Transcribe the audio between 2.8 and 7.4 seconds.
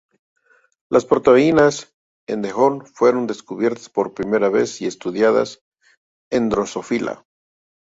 fueron descubiertas por primera vez y estudiadas en "Drosophila".